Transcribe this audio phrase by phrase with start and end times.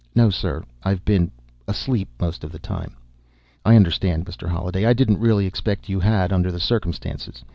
[0.15, 0.63] "No, sir.
[0.81, 1.29] I've been...
[1.67, 2.95] asleep most of the time."
[3.63, 4.47] "I understand, Mr.
[4.49, 4.83] Holliday.
[4.83, 7.43] I didn't really expect you had under the circumstances.